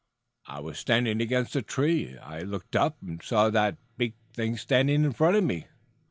"I 0.47 0.61
was 0.61 0.79
standing 0.79 1.21
against 1.21 1.55
a 1.55 1.61
tree. 1.61 2.17
I 2.17 2.39
looked 2.39 2.75
up 2.75 2.97
and 3.03 3.21
saw 3.21 3.51
that 3.51 3.77
big 3.97 4.15
thing 4.33 4.57
standing 4.57 5.03
in 5.03 5.13
front 5.13 5.35
of 5.35 5.43
me. 5.43 5.67